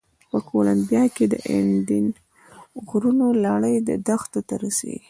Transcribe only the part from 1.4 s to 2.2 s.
اندین